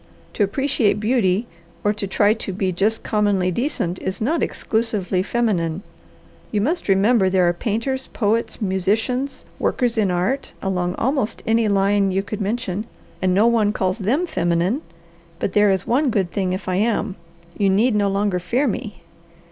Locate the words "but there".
15.37-15.69